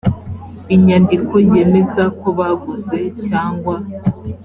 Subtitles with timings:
[0.75, 3.75] inyandiko yemeza ko baguze cyangwa